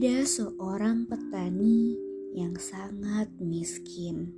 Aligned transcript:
Ada 0.00 0.24
seorang 0.24 1.04
petani 1.04 1.92
yang 2.32 2.56
sangat 2.56 3.28
miskin. 3.36 4.32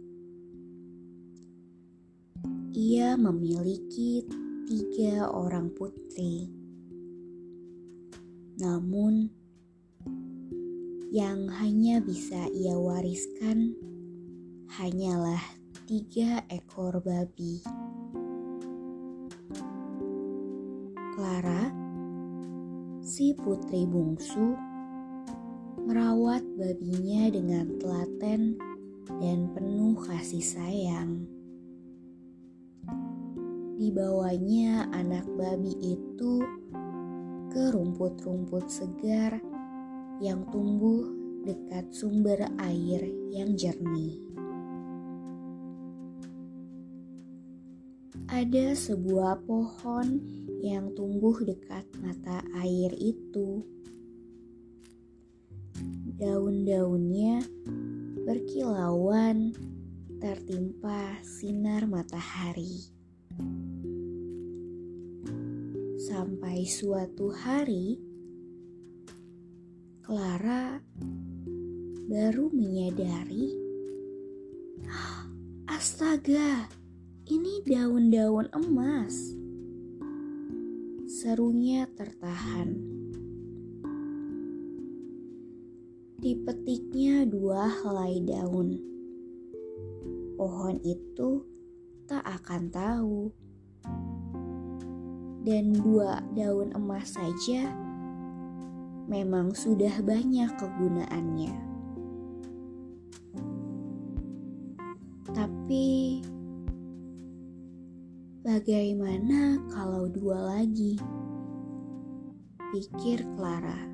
Ia 2.75 3.15
memiliki 3.15 4.27
tiga 4.67 5.31
orang 5.31 5.71
putri, 5.71 6.51
namun 8.59 9.31
yang 11.15 11.47
hanya 11.63 12.03
bisa 12.03 12.43
ia 12.51 12.75
wariskan 12.75 13.79
hanyalah 14.67 15.47
tiga 15.87 16.43
ekor 16.51 16.99
babi. 16.99 17.63
Clara, 21.15 21.71
si 23.07 23.31
putri 23.39 23.87
bungsu, 23.87 24.72
merawat 25.83 26.47
babinya 26.55 27.27
dengan 27.33 27.75
telaten 27.83 28.55
dan 29.19 29.51
penuh 29.51 29.99
kasih 29.99 30.43
sayang. 30.43 31.27
Dibawanya 33.83 34.87
anak 34.95 35.27
babi 35.35 35.75
itu 35.83 36.39
ke 37.51 37.75
rumput-rumput 37.75 38.71
segar 38.71 39.43
yang 40.23 40.47
tumbuh 40.55 41.03
dekat 41.43 41.91
sumber 41.91 42.47
air 42.63 43.03
yang 43.35 43.59
jernih. 43.59 44.23
Ada 48.31 48.79
sebuah 48.79 49.45
pohon 49.45 50.23
yang 50.63 50.95
tumbuh 50.95 51.37
dekat 51.43 51.85
mata 52.01 52.41
air 52.63 52.95
itu. 52.97 53.67
Daun-daunnya 56.21 57.41
berkilauan 58.29 59.57
tertimpa 60.21 61.17
sinar 61.25 61.89
matahari. 61.89 62.93
Sampai 65.97 66.69
suatu 66.69 67.33
hari, 67.33 67.97
Clara 70.05 70.77
baru 72.13 72.53
menyadari, 72.53 73.57
"Astaga, 75.65 76.69
ini 77.25 77.65
daun-daun 77.65 78.53
emas!" 78.53 79.33
Serunya 81.09 81.89
tertahan. 81.97 82.92
Dipetiknya 86.23 87.27
dua 87.27 87.67
helai 87.67 88.23
daun. 88.23 88.79
Pohon 90.39 90.79
itu 90.87 91.43
tak 92.07 92.23
akan 92.23 92.71
tahu. 92.71 93.35
Dan 95.43 95.75
dua 95.75 96.23
daun 96.31 96.71
emas 96.79 97.19
saja 97.19 97.75
memang 99.11 99.51
sudah 99.51 99.99
banyak 99.99 100.47
kegunaannya. 100.63 101.59
Tapi 105.27 106.23
bagaimana 108.47 109.59
kalau 109.75 110.07
dua 110.07 110.55
lagi? 110.55 110.95
Pikir 112.71 113.27
Clara. 113.35 113.92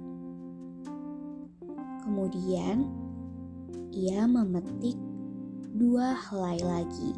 Kemudian 2.09 2.89
ia 3.93 4.25
memetik 4.25 4.97
dua 5.77 6.17
helai 6.17 6.57
lagi. 6.65 7.13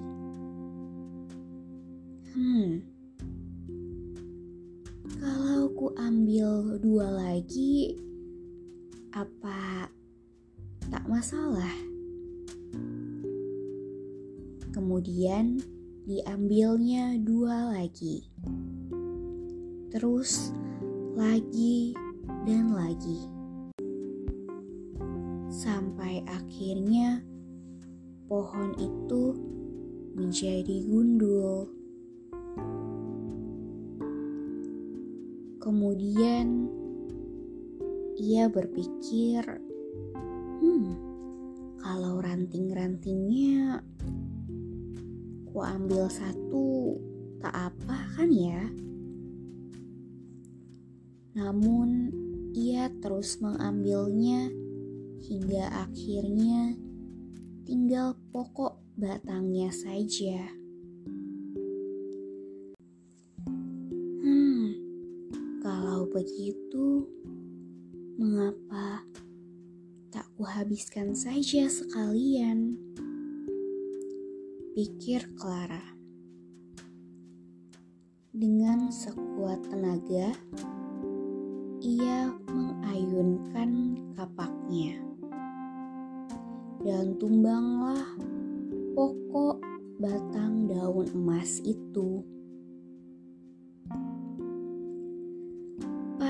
Hmm, 2.35 2.83
kalau 5.23 5.71
ku 5.79 5.95
ambil 5.95 6.75
dua 6.83 7.07
lagi, 7.07 7.95
apa 9.15 9.87
tak 10.91 11.07
masalah? 11.07 11.71
Kemudian 14.75 15.63
diambilnya 16.03 17.15
dua 17.23 17.79
lagi, 17.79 18.27
terus 19.95 20.51
lagi 21.15 21.95
dan 22.43 22.75
lagi, 22.75 23.40
sampai 26.01 26.25
akhirnya 26.33 27.21
pohon 28.25 28.73
itu 28.81 29.37
menjadi 30.17 30.81
gundul. 30.89 31.69
Kemudian 35.61 36.73
ia 38.17 38.49
berpikir, 38.49 39.45
"Hmm, 40.65 40.89
kalau 41.85 42.25
ranting-rantingnya 42.25 43.85
ku 45.53 45.61
ambil 45.61 46.09
satu, 46.09 46.97
tak 47.45 47.53
apa 47.53 48.09
kan 48.17 48.33
ya?" 48.33 48.73
Namun 51.37 52.09
ia 52.57 52.89
terus 53.05 53.37
mengambilnya 53.45 54.70
hingga 55.31 55.71
akhirnya 55.87 56.75
tinggal 57.63 58.19
pokok 58.35 58.75
batangnya 58.99 59.71
saja. 59.71 60.61
begitu, 66.11 67.07
mengapa 68.21 69.07
tak 70.11 70.27
kuhabiskan 70.37 71.17
saja 71.17 71.71
sekalian? 71.71 72.77
Pikir 74.75 75.31
Clara. 75.39 75.97
Dengan 78.35 78.91
sekuat 78.91 79.65
tenaga, 79.71 80.35
ia 81.81 82.35
mengayunkan 82.51 83.71
kapaknya. 84.19 85.10
Dan 86.81 87.21
tumbanglah 87.21 88.09
pokok 88.97 89.61
batang 90.01 90.67
daun 90.67 91.07
emas 91.13 91.61
itu. 91.63 92.25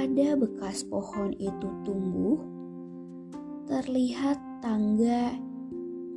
pada 0.00 0.32
bekas 0.32 0.82
pohon 0.88 1.30
itu 1.38 1.68
tumbuh, 1.86 2.40
terlihat 3.70 4.40
tangga 4.58 5.38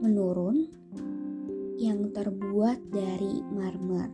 menurun 0.01 0.65
yang 1.77 2.09
terbuat 2.09 2.79
dari 2.89 3.45
marmer. 3.53 4.09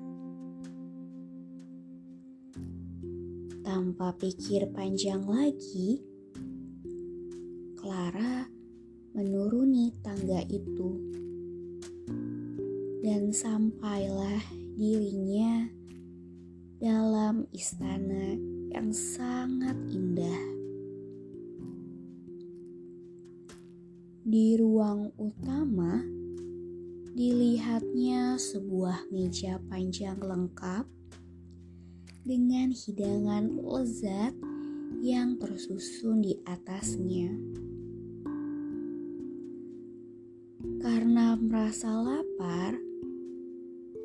Tanpa 3.64 4.12
pikir 4.20 4.68
panjang 4.76 5.24
lagi, 5.30 6.04
Clara 7.80 8.59
menuruni 9.14 9.96
tangga 10.02 10.44
itu 10.50 11.00
dan 13.06 13.32
sampailah 13.32 14.44
dirinya 14.76 15.70
dalam 16.78 17.48
istana 17.52 18.36
yang 18.74 18.94
sangat 18.94 19.76
indah. 19.90 20.42
Di 24.30 24.62
ruang 24.62 25.10
utama 25.18 26.20
Dilihatnya 27.20 28.40
sebuah 28.40 29.12
meja 29.12 29.60
panjang 29.68 30.24
lengkap 30.24 30.88
dengan 32.24 32.72
hidangan 32.72 33.60
lezat 33.60 34.32
yang 35.04 35.36
tersusun 35.36 36.24
di 36.24 36.40
atasnya. 36.48 37.36
Merasa 41.40 41.88
lapar, 41.88 42.76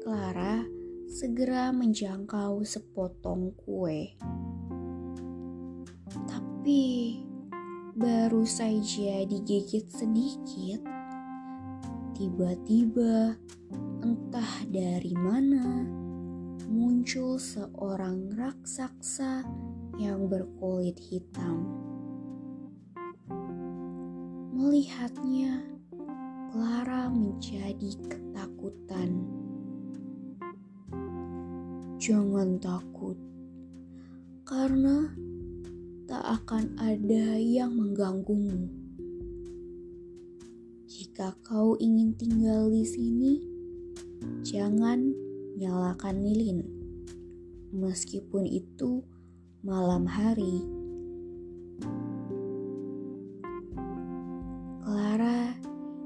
Clara 0.06 0.62
segera 1.10 1.74
menjangkau 1.74 2.62
sepotong 2.62 3.50
kue. 3.58 4.14
Tapi 6.30 7.18
baru 7.98 8.46
saja 8.46 9.26
digigit 9.26 9.90
sedikit, 9.90 10.86
tiba-tiba 12.14 13.34
entah 14.06 14.54
dari 14.70 15.18
mana 15.18 15.82
muncul 16.70 17.42
seorang 17.42 18.30
raksasa 18.38 19.42
yang 19.98 20.30
berkulit 20.30 21.02
hitam. 21.02 21.66
Melihatnya, 24.54 25.73
Clara 26.54 27.10
menjadi 27.10 27.98
ketakutan. 28.06 29.26
Jangan 31.98 32.62
takut, 32.62 33.18
karena 34.46 35.10
tak 36.06 36.22
akan 36.22 36.78
ada 36.78 37.42
yang 37.42 37.74
mengganggumu. 37.74 38.70
Jika 40.86 41.34
kau 41.42 41.74
ingin 41.82 42.14
tinggal 42.14 42.70
di 42.70 42.86
sini, 42.86 43.42
jangan 44.46 45.10
nyalakan 45.58 46.22
lilin, 46.22 46.62
meskipun 47.74 48.46
itu 48.46 49.02
malam 49.66 50.06
hari. 50.06 50.73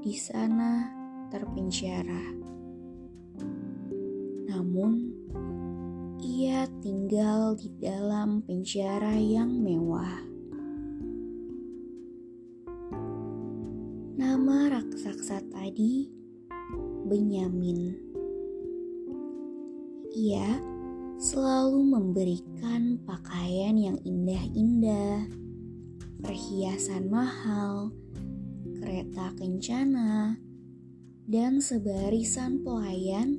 Di 0.09 0.17
sana 0.17 0.89
terpenjara. 1.29 2.33
Namun, 4.49 5.13
ia 6.17 6.65
tinggal 6.81 7.53
di 7.53 7.69
dalam 7.77 8.41
penjara 8.41 9.13
yang 9.21 9.53
mewah. 9.53 10.17
Nama 14.17 14.81
raksasa 14.81 15.45
tadi 15.53 16.09
Benyamin. 17.05 17.93
Ia 20.17 20.57
selalu 21.21 21.85
memberikan 21.85 22.97
pakaian 23.05 23.77
yang 23.77 24.01
indah-indah, 24.01 25.29
perhiasan 26.25 27.13
mahal, 27.13 27.93
kereta 28.89 29.29
kencana, 29.37 30.33
dan 31.29 31.61
sebarisan 31.61 32.65
pelayan 32.65 33.37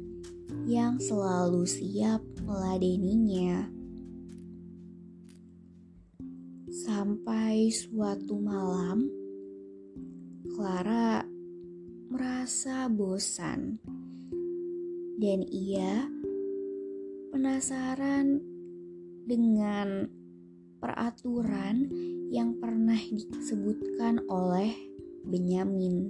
yang 0.70 0.94
selalu 1.02 1.66
siap 1.66 2.22
meladeninya. 2.46 3.66
Sampai 6.70 7.66
suatu 7.74 8.38
malam, 8.38 9.10
Clara 10.54 11.26
merasa 12.14 12.86
bosan 12.86 13.82
dan 15.18 15.42
ia 15.50 16.06
penasaran 17.34 18.38
dengan 19.26 20.06
peraturan 20.78 21.90
yang 22.30 22.54
pernah 22.62 23.02
disebutkan 23.10 24.22
oleh 24.30 24.89
Benyamin. 25.24 26.08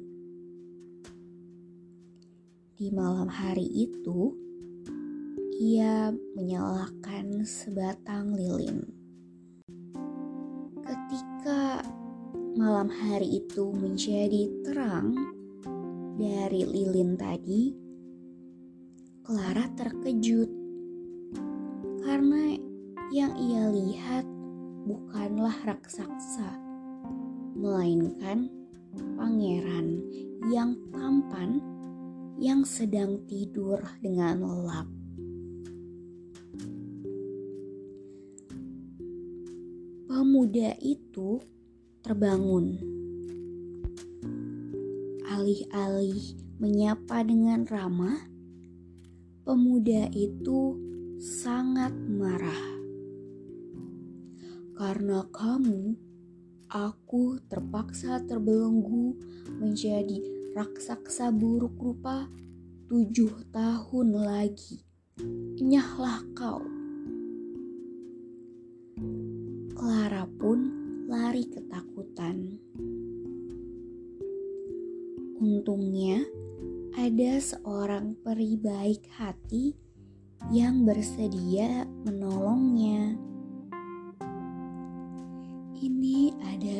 Di 2.78 2.88
malam 2.94 3.26
hari 3.26 3.66
itu, 3.66 4.34
ia 5.60 6.14
menyalakan 6.38 7.42
sebatang 7.42 8.32
lilin. 8.32 8.86
Ketika 10.80 11.82
malam 12.54 12.88
hari 12.88 13.42
itu 13.42 13.74
menjadi 13.74 14.46
terang 14.64 15.12
dari 16.16 16.62
lilin 16.64 17.18
tadi, 17.18 17.74
Clara 19.26 19.66
terkejut 19.78 20.50
karena 22.06 22.58
yang 23.10 23.34
ia 23.38 23.70
lihat 23.70 24.26
bukanlah 24.86 25.54
raksasa, 25.66 26.58
melainkan 27.58 28.59
pangeran 29.19 30.02
yang 30.50 30.75
tampan 30.90 31.60
yang 32.40 32.64
sedang 32.64 33.20
tidur 33.28 33.84
dengan 34.00 34.40
lelap. 34.40 34.88
Pemuda 40.10 40.72
itu 40.81 41.37
terbangun. 42.00 42.81
Alih-alih 45.28 46.37
menyapa 46.60 47.25
dengan 47.25 47.69
ramah, 47.69 48.19
pemuda 49.44 50.08
itu 50.12 50.76
sangat 51.20 51.92
marah. 51.92 52.64
Karena 54.76 55.25
kamu, 55.28 55.92
aku 56.70 57.43
terpaksa 57.50 58.22
terbelenggu 58.31 59.19
menjadi 59.58 60.22
raksasa 60.55 61.34
buruk 61.34 61.75
rupa 61.82 62.31
tujuh 62.87 63.50
tahun 63.50 64.08
lagi. 64.14 64.87
Nyahlah 65.58 66.22
kau. 66.38 66.62
Clara 69.75 70.25
pun 70.38 70.58
lari 71.11 71.44
ketakutan. 71.50 72.62
Untungnya, 75.43 76.23
ada 76.94 77.32
seorang 77.43 78.14
peri 78.23 78.55
baik 78.55 79.11
hati 79.19 79.75
yang 80.54 80.87
bersedia 80.87 81.88
menolongnya. 82.06 83.29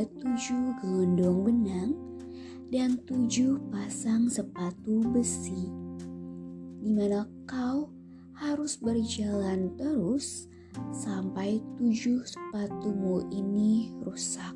Tujuh 0.09 0.79
gelondong 0.81 1.39
benang 1.45 1.93
dan 2.71 2.97
tujuh 3.05 3.59
pasang 3.75 4.31
sepatu 4.31 5.03
besi, 5.11 5.69
di 6.79 6.91
mana 6.95 7.27
kau 7.45 7.91
harus 8.39 8.79
berjalan 8.79 9.75
terus 9.77 10.49
sampai 10.95 11.59
tujuh 11.77 12.23
sepatumu 12.23 13.27
ini 13.35 13.91
rusak. 14.07 14.55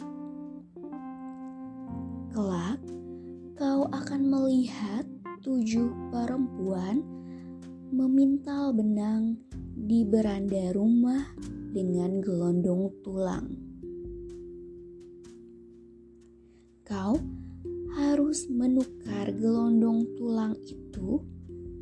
Kelak, 2.31 2.81
kau 3.59 3.87
akan 3.91 4.23
melihat 4.27 5.07
tujuh 5.45 5.91
perempuan 6.09 7.05
memintal 7.95 8.75
benang 8.75 9.39
di 9.75 10.03
beranda 10.03 10.73
rumah 10.75 11.23
dengan 11.75 12.19
gelondong 12.23 12.91
tulang. 13.03 13.54
Kau 16.95 17.19
harus 17.99 18.47
menukar 18.47 19.27
gelondong 19.35 20.15
tulang 20.15 20.55
itu 20.63 21.19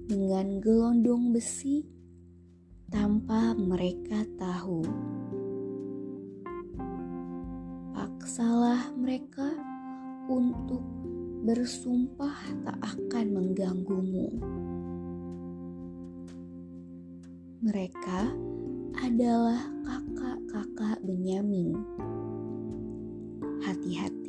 dengan 0.09 0.57
gelondong 0.57 1.37
besi 1.37 1.85
tanpa 2.89 3.53
mereka 3.53 4.25
tahu. 4.41 4.81
Paksalah 7.93 8.89
mereka 8.97 9.53
untuk 10.33 10.81
bersumpah 11.45 12.41
tak 12.65 12.81
akan 12.81 13.27
mengganggumu. 13.37 14.33
Mereka 17.61 18.33
adalah 18.97 19.61
kakak-kakak 19.85 21.05
Benyamin. 21.05 21.77
Hati-hati, 23.61 24.22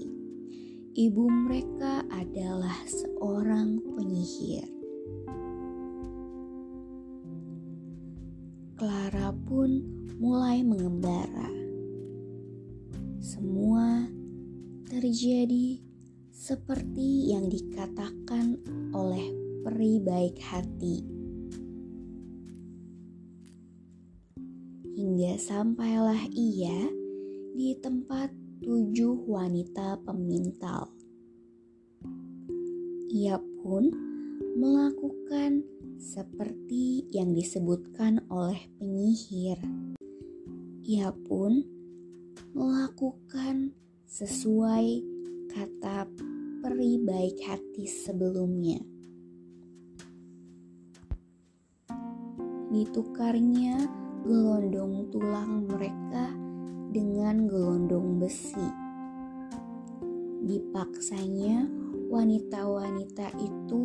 ibu 0.93 1.25
mereka 1.25 2.05
adalah 2.13 2.77
seorang 2.85 3.81
penyihir. 3.97 4.69
Clara 8.77 9.33
pun 9.33 9.81
mulai 10.21 10.61
mengembara. 10.61 11.49
Semua 13.17 14.05
terjadi 14.85 15.81
seperti 16.29 17.33
yang 17.33 17.49
dikatakan 17.49 18.61
oleh 18.93 19.33
peri 19.65 19.97
baik 19.97 20.37
hati. 20.45 21.01
Hingga 24.93 25.41
sampailah 25.41 26.29
ia 26.29 26.85
di 27.57 27.73
tempat 27.81 28.42
tujuh 28.63 29.27
wanita 29.27 29.99
pemintal. 30.07 30.87
Ia 33.11 33.35
pun 33.59 33.91
melakukan 34.55 35.67
seperti 35.99 37.03
yang 37.11 37.35
disebutkan 37.35 38.23
oleh 38.31 38.63
penyihir. 38.79 39.59
Ia 40.87 41.11
pun 41.27 41.59
melakukan 42.55 43.75
sesuai 44.07 44.87
kata 45.51 46.07
peri 46.63 47.03
baik 47.03 47.37
hati 47.43 47.83
sebelumnya. 47.83 48.79
Ditukarnya 52.71 53.85
gelondong 54.23 55.11
tulang 55.11 55.67
mereka 55.69 56.32
dengan 56.93 57.49
gelondong 57.49 58.21
besi. 58.21 58.69
Dipaksanya 60.45 61.65
wanita-wanita 62.13 63.33
itu 63.41 63.81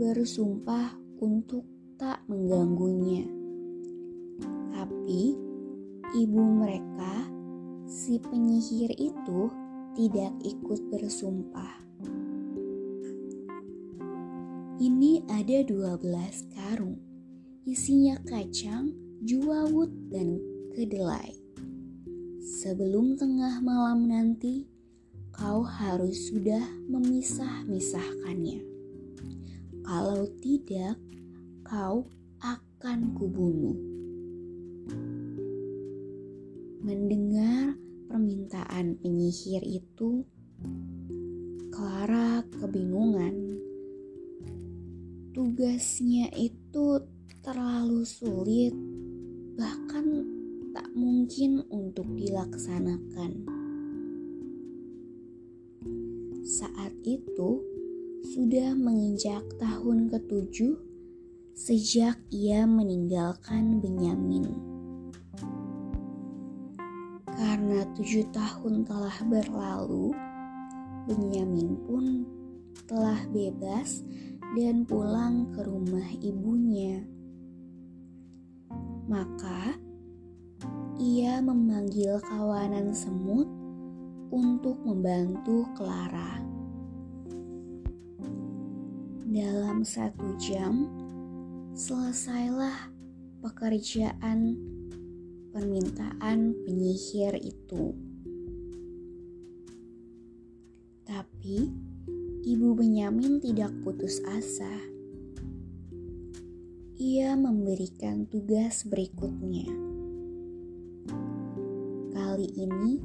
bersumpah 0.00 0.96
untuk 1.20 1.68
tak 2.00 2.24
mengganggunya. 2.32 3.28
Tapi 4.72 5.36
ibu 6.16 6.40
mereka, 6.40 7.28
si 7.84 8.16
penyihir 8.16 8.96
itu, 8.96 9.52
tidak 9.92 10.32
ikut 10.40 10.80
bersumpah. 10.88 11.84
Ini 14.80 15.28
ada 15.28 15.60
12 15.68 16.56
karung. 16.56 16.96
Isinya 17.68 18.16
kacang, 18.24 18.90
juawut, 19.22 19.92
dan 20.10 20.40
kedelai. 20.72 21.41
Sebelum 22.62 23.18
tengah 23.18 23.58
malam 23.58 24.06
nanti, 24.06 24.70
kau 25.34 25.66
harus 25.66 26.30
sudah 26.30 26.62
memisah-misahkannya. 26.86 28.62
Kalau 29.82 30.30
tidak, 30.38 30.94
kau 31.66 32.06
akan 32.38 33.18
kubunuh. 33.18 33.74
Mendengar 36.86 37.74
permintaan 38.06 38.94
penyihir 39.02 39.66
itu, 39.66 40.22
Clara 41.74 42.46
kebingungan. 42.46 43.58
Tugasnya 45.34 46.30
itu 46.38 47.02
terlalu 47.42 48.06
sulit, 48.06 48.70
mungkin 51.32 51.64
untuk 51.72 52.04
dilaksanakan. 52.12 53.48
Saat 56.44 56.92
itu 57.08 57.56
sudah 58.36 58.76
menginjak 58.76 59.40
tahun 59.56 60.12
ketujuh 60.12 60.76
sejak 61.56 62.20
ia 62.28 62.68
meninggalkan 62.68 63.80
Benyamin. 63.80 64.44
Karena 67.32 67.80
tujuh 67.96 68.28
tahun 68.28 68.84
telah 68.84 69.16
berlalu, 69.24 70.12
Benyamin 71.08 71.80
pun 71.88 72.28
telah 72.84 73.24
bebas 73.32 74.04
dan 74.52 74.84
pulang 74.84 75.48
ke 75.56 75.64
rumah 75.64 76.12
ibunya. 76.20 77.00
Maka 79.08 79.80
ia 81.00 81.40
memanggil 81.40 82.20
kawanan 82.20 82.92
semut 82.92 83.48
untuk 84.32 84.80
membantu 84.84 85.64
Clara. 85.76 86.40
Dalam 89.32 89.80
satu 89.80 90.36
jam, 90.36 90.88
selesailah 91.72 92.92
pekerjaan 93.40 94.56
permintaan 95.52 96.52
penyihir 96.64 97.40
itu. 97.40 97.96
Tapi 101.08 101.68
ibu 102.44 102.68
Benyamin 102.76 103.40
tidak 103.40 103.72
putus 103.84 104.20
asa. 104.28 104.80
Ia 106.96 107.34
memberikan 107.34 108.28
tugas 108.28 108.84
berikutnya. 108.88 109.91
Kali 112.32 112.48
ini 112.56 112.96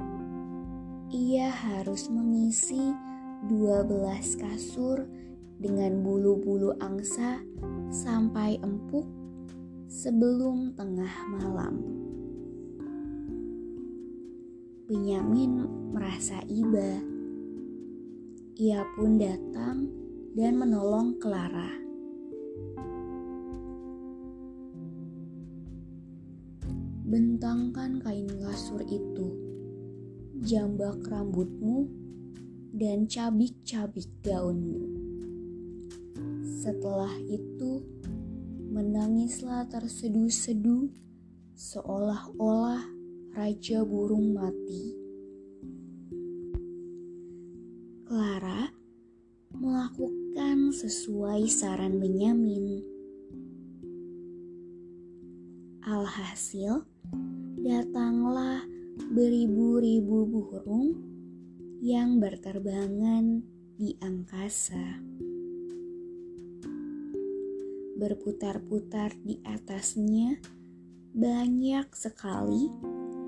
ia 1.12 1.52
harus 1.52 2.08
mengisi 2.08 2.80
12 3.52 3.84
kasur 4.40 5.04
dengan 5.60 6.00
bulu-bulu 6.00 6.72
angsa 6.80 7.36
sampai 7.92 8.56
empuk 8.64 9.04
sebelum 9.84 10.72
tengah 10.72 11.12
malam. 11.28 11.76
Benyamin 14.88 15.60
merasa 15.92 16.40
iba. 16.48 16.96
Ia 18.56 18.80
pun 18.96 19.20
datang 19.20 19.92
dan 20.32 20.56
menolong 20.56 21.20
Clara. 21.20 21.87
Bentangkan 27.08 28.04
kain 28.04 28.28
kasur 28.28 28.84
itu 28.84 29.32
jambak 30.44 31.02
rambutmu, 31.08 31.88
dan 32.76 33.08
cabik-cabik 33.10 34.06
gaunmu. 34.22 34.86
Setelah 36.62 37.16
itu, 37.26 37.82
menangislah 38.68 39.66
terseduh-seduh 39.72 40.92
seolah-olah 41.56 42.84
raja 43.34 43.82
burung 43.82 44.36
mati. 44.36 44.94
Clara 48.06 48.70
melakukan 49.56 50.70
sesuai 50.76 51.50
saran 51.50 51.98
Benyamin. 51.98 52.84
Alhasil, 55.88 56.84
datanglah 57.68 58.64
beribu-ribu 59.12 60.24
burung 60.24 60.96
yang 61.84 62.16
berterbangan 62.16 63.44
di 63.76 63.92
angkasa. 64.00 64.96
Berputar-putar 68.00 69.12
di 69.20 69.36
atasnya 69.44 70.40
banyak 71.12 71.92
sekali 71.92 72.72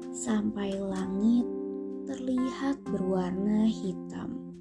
sampai 0.09 0.73
langit 0.73 1.45
terlihat 2.09 2.81
berwarna 2.89 3.69
hitam. 3.69 4.57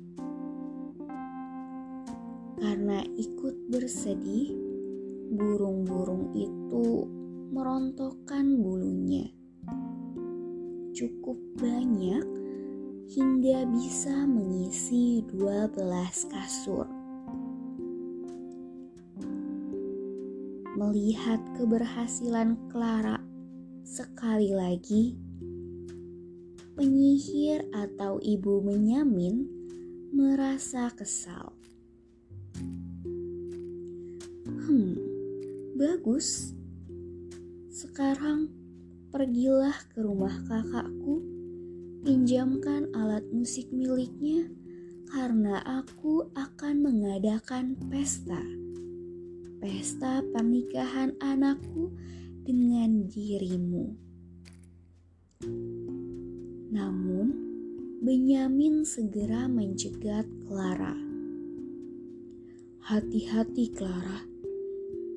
Karena 2.60 3.00
ikut 3.16 3.56
bersedih, 3.72 4.52
burung-burung 5.40 6.36
itu 6.36 7.08
merontokkan 7.56 8.60
bulunya 8.60 9.39
cukup 11.00 11.40
banyak 11.56 12.28
hingga 13.08 13.64
bisa 13.72 14.28
mengisi 14.28 15.24
12 15.32 15.80
kasur. 16.28 16.84
Melihat 20.76 21.40
keberhasilan 21.56 22.60
Clara 22.68 23.16
sekali 23.88 24.52
lagi, 24.52 25.16
penyihir 26.76 27.64
atau 27.72 28.20
ibu 28.20 28.60
menyamin 28.60 29.48
merasa 30.12 30.92
kesal. 30.92 31.56
Hmm, 34.52 35.00
bagus. 35.80 36.52
Sekarang 37.72 38.59
Pergilah 39.10 39.74
ke 39.90 40.06
rumah 40.06 40.38
kakakku, 40.46 41.18
pinjamkan 42.06 42.94
alat 42.94 43.26
musik 43.34 43.66
miliknya, 43.74 44.46
karena 45.10 45.66
aku 45.66 46.30
akan 46.38 46.86
mengadakan 46.86 47.74
pesta. 47.90 48.38
Pesta 49.58 50.22
pernikahan 50.30 51.18
anakku 51.18 51.90
dengan 52.46 53.10
dirimu. 53.10 53.98
Namun, 56.70 57.28
Benyamin 58.06 58.86
segera 58.86 59.50
mencegat 59.50 60.30
Clara. 60.46 60.94
Hati-hati 62.86 63.74
Clara, 63.74 64.22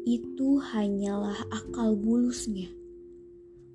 itu 0.09 0.57
hanyalah 0.59 1.37
akal 1.53 1.93
bulusnya. 1.93 2.82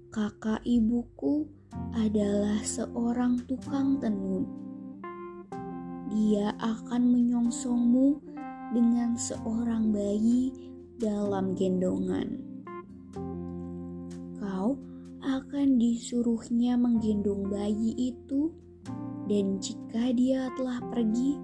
Kakak 0.08 0.64
ibuku 0.64 1.44
adalah 1.92 2.64
seorang 2.64 3.44
tukang 3.44 4.00
tenun. 4.00 4.48
Dia 6.08 6.56
akan 6.64 7.12
menyongsongmu 7.12 8.24
dengan 8.72 9.20
seorang 9.20 9.92
bayi 9.92 10.56
dalam 10.96 11.52
gendongan. 11.60 12.40
Kau 14.40 14.80
akan 15.20 15.68
disuruhnya 15.76 16.80
menggendong 16.80 17.52
bayi 17.52 17.92
itu, 18.16 18.56
dan 19.28 19.60
jika 19.60 20.16
dia 20.16 20.48
telah 20.56 20.80
pergi, 20.88 21.36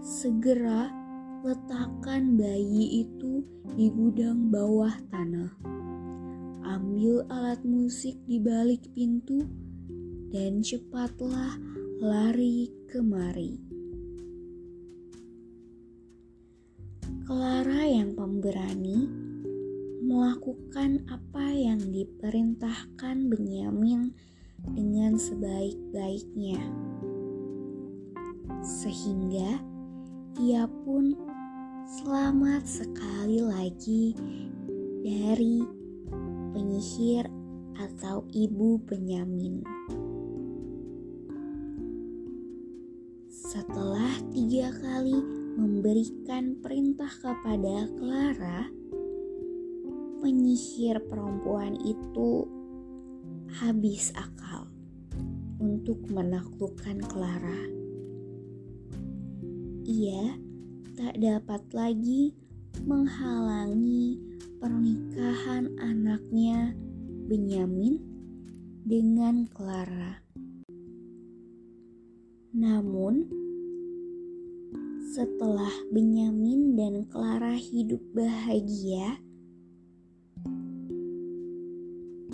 segera 0.00 0.88
letakkan 1.44 2.40
bayi 2.40 3.04
itu 3.04 3.44
di 3.76 3.92
gudang 3.92 4.48
bawah 4.48 4.96
tanah. 5.12 5.52
Ambil 6.68 7.24
alat 7.32 7.64
musik 7.64 8.20
di 8.28 8.36
balik 8.36 8.92
pintu 8.92 9.40
dan 10.28 10.60
cepatlah 10.60 11.56
lari 11.96 12.68
kemari. 12.92 13.56
Clara 17.24 17.88
yang 17.88 18.12
pemberani 18.12 19.08
melakukan 20.04 21.08
apa 21.08 21.56
yang 21.56 21.80
diperintahkan 21.88 23.16
Benyamin 23.32 24.12
dengan 24.76 25.16
sebaik-baiknya. 25.16 26.60
Sehingga 28.60 29.56
ia 30.36 30.68
pun 30.84 31.16
selamat 31.96 32.68
sekali 32.68 33.40
lagi 33.40 34.12
dari 35.00 35.77
penyihir 36.68 37.24
atau 37.80 38.28
ibu 38.28 38.76
penyamin. 38.84 39.64
Setelah 43.32 44.12
tiga 44.28 44.68
kali 44.76 45.16
memberikan 45.56 46.60
perintah 46.60 47.08
kepada 47.08 47.88
Clara, 47.96 48.68
penyihir 50.20 51.00
perempuan 51.08 51.72
itu 51.88 52.44
habis 53.64 54.12
akal 54.12 54.68
untuk 55.64 56.04
menaklukkan 56.12 57.00
Clara 57.08 57.64
ia 59.88 60.36
tak 61.00 61.16
dapat 61.16 61.64
lagi 61.72 62.36
menghalangi 62.84 64.27
pernikahan 64.58 65.70
anaknya 65.78 66.74
Benyamin 67.30 68.02
dengan 68.82 69.46
Clara. 69.54 70.18
Namun, 72.50 73.22
setelah 75.14 75.70
Benyamin 75.94 76.74
dan 76.74 77.06
Clara 77.06 77.54
hidup 77.54 78.02
bahagia, 78.10 79.22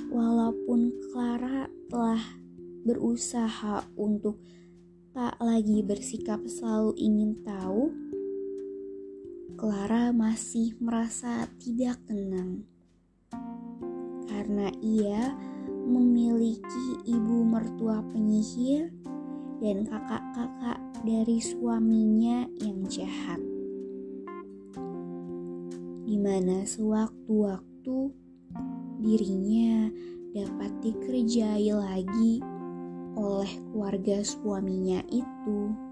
walaupun 0.09 0.97
Clara 1.13 1.69
telah 1.93 2.25
berusaha 2.89 3.85
untuk 4.01 4.41
tak 5.13 5.37
lagi 5.45 5.85
bersikap 5.85 6.41
selalu 6.49 6.97
ingin 6.97 7.37
tahu, 7.45 7.93
Clara 9.65 10.13
masih 10.13 10.77
merasa 10.77 11.49
tidak 11.57 11.97
tenang 12.05 12.69
karena 14.29 14.69
ia 14.85 15.33
memiliki 15.89 17.01
ibu 17.09 17.49
mertua 17.49 18.05
penyihir 18.13 18.93
dan 19.65 19.89
kakak-kakak 19.89 20.85
dari 21.01 21.41
suaminya 21.41 22.45
yang 22.61 22.85
jahat. 22.93 23.41
Di 26.05 26.17
mana 26.21 26.69
sewaktu-waktu 26.69 28.13
dirinya 29.01 29.89
dapat 30.37 30.77
dikerjai 30.85 31.73
lagi 31.73 32.37
oleh 33.17 33.53
keluarga 33.73 34.21
suaminya 34.21 35.01
itu. 35.09 35.84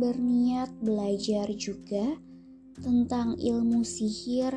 Berniat 0.00 0.72
belajar 0.80 1.52
juga 1.52 2.16
tentang 2.80 3.36
ilmu 3.36 3.84
sihir 3.84 4.56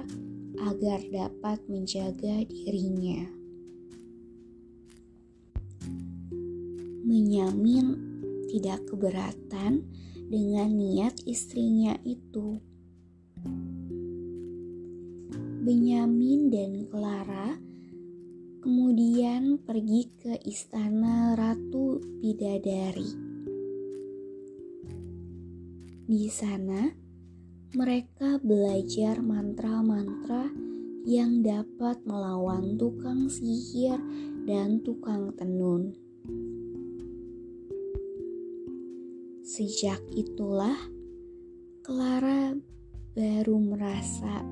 agar 0.56 1.04
dapat 1.12 1.60
menjaga 1.68 2.48
dirinya. 2.48 3.28
Menyamin 7.04 7.88
tidak 8.48 8.88
keberatan 8.88 9.84
dengan 10.32 10.70
niat 10.72 11.20
istrinya 11.28 12.00
itu. 12.08 12.64
Benyamin 15.68 16.48
dan 16.48 16.88
Clara 16.88 17.60
kemudian 18.64 19.60
pergi 19.60 20.08
ke 20.24 20.40
istana 20.48 21.36
Ratu 21.36 22.00
Bidadari. 22.24 23.33
Di 26.04 26.28
sana, 26.28 26.92
mereka 27.80 28.36
belajar 28.44 29.24
mantra-mantra 29.24 30.52
yang 31.08 31.40
dapat 31.40 32.04
melawan 32.04 32.76
tukang 32.76 33.32
sihir 33.32 33.96
dan 34.44 34.84
tukang 34.84 35.32
tenun. 35.40 35.96
Sejak 39.48 40.04
itulah, 40.12 40.76
Clara 41.88 42.52
baru 43.16 43.56
merasa 43.64 44.44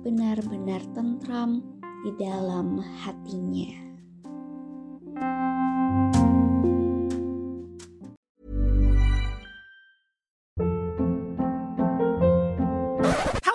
benar-benar 0.00 0.80
tentram 0.96 1.60
di 2.08 2.12
dalam 2.16 2.80
hatinya. 2.80 3.83